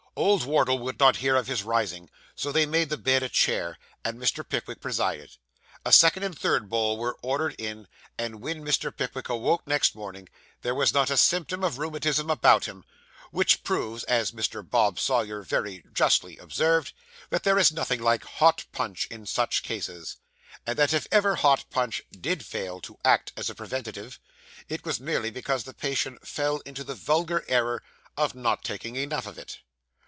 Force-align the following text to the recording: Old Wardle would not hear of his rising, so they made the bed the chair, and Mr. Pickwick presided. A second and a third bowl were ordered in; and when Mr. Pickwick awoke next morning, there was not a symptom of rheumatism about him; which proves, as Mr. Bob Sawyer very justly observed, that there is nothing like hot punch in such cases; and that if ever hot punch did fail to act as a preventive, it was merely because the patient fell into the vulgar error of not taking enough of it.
Old 0.17 0.43
Wardle 0.45 0.77
would 0.79 0.99
not 0.99 1.15
hear 1.15 1.37
of 1.37 1.47
his 1.47 1.63
rising, 1.63 2.09
so 2.35 2.51
they 2.51 2.65
made 2.65 2.89
the 2.89 2.97
bed 2.97 3.21
the 3.21 3.29
chair, 3.29 3.79
and 4.03 4.19
Mr. 4.19 4.47
Pickwick 4.47 4.81
presided. 4.81 5.37
A 5.85 5.93
second 5.93 6.23
and 6.23 6.35
a 6.35 6.37
third 6.37 6.67
bowl 6.69 6.97
were 6.97 7.17
ordered 7.21 7.55
in; 7.57 7.87
and 8.17 8.41
when 8.41 8.63
Mr. 8.63 8.95
Pickwick 8.95 9.29
awoke 9.29 9.65
next 9.65 9.95
morning, 9.95 10.27
there 10.63 10.75
was 10.75 10.93
not 10.93 11.09
a 11.09 11.15
symptom 11.17 11.63
of 11.63 11.77
rheumatism 11.77 12.29
about 12.29 12.65
him; 12.65 12.83
which 13.31 13.63
proves, 13.63 14.03
as 14.03 14.33
Mr. 14.33 14.69
Bob 14.69 14.99
Sawyer 14.99 15.43
very 15.43 15.81
justly 15.93 16.37
observed, 16.37 16.91
that 17.29 17.43
there 17.43 17.57
is 17.57 17.71
nothing 17.71 18.01
like 18.01 18.25
hot 18.25 18.65
punch 18.73 19.07
in 19.09 19.25
such 19.25 19.63
cases; 19.63 20.17
and 20.67 20.77
that 20.77 20.93
if 20.93 21.07
ever 21.09 21.37
hot 21.37 21.63
punch 21.69 22.03
did 22.11 22.45
fail 22.45 22.81
to 22.81 22.97
act 23.05 23.31
as 23.37 23.49
a 23.49 23.55
preventive, 23.55 24.19
it 24.67 24.83
was 24.83 24.99
merely 24.99 25.31
because 25.31 25.63
the 25.63 25.73
patient 25.73 26.27
fell 26.27 26.57
into 26.59 26.83
the 26.83 26.95
vulgar 26.95 27.45
error 27.47 27.81
of 28.17 28.35
not 28.35 28.61
taking 28.63 28.97
enough 28.97 29.25
of 29.25 29.37
it. 29.39 29.59